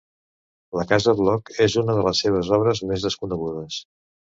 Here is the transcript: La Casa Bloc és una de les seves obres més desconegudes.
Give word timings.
La 0.79 0.85
Casa 0.93 1.15
Bloc 1.21 1.53
és 1.67 1.77
una 1.85 1.99
de 2.01 2.09
les 2.11 2.25
seves 2.27 2.53
obres 2.61 2.87
més 2.93 3.11
desconegudes. 3.11 3.85